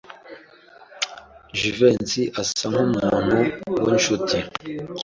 Jivency 1.57 2.21
asa 2.41 2.65
nkumuntu 2.71 3.37
winshuti. 3.83 4.37